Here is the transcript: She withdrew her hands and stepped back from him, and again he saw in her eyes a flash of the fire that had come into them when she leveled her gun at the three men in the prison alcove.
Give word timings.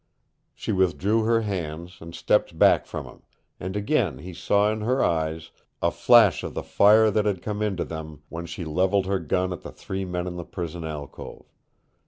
She 0.55 0.71
withdrew 0.71 1.25
her 1.25 1.41
hands 1.41 1.99
and 2.01 2.15
stepped 2.15 2.57
back 2.57 2.87
from 2.87 3.05
him, 3.05 3.21
and 3.59 3.75
again 3.75 4.17
he 4.17 4.33
saw 4.33 4.71
in 4.71 4.81
her 4.81 5.03
eyes 5.05 5.51
a 5.79 5.91
flash 5.91 6.41
of 6.41 6.55
the 6.55 6.63
fire 6.63 7.11
that 7.11 7.27
had 7.27 7.43
come 7.43 7.61
into 7.61 7.85
them 7.85 8.23
when 8.27 8.47
she 8.47 8.65
leveled 8.65 9.05
her 9.05 9.19
gun 9.19 9.53
at 9.53 9.61
the 9.61 9.71
three 9.71 10.03
men 10.05 10.25
in 10.25 10.37
the 10.37 10.43
prison 10.43 10.83
alcove. 10.83 11.45